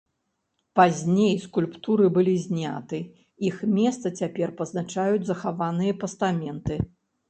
[0.79, 3.03] Пазней скульптуры былі зняты,
[3.51, 6.85] іх месца цяпер пазначаюць захаваныя пастаменты.